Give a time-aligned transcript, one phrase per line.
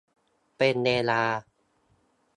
[0.57, 1.23] เป็นเวลา